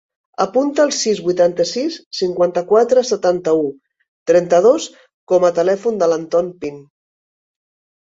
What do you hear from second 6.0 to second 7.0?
de l'Anton Pin.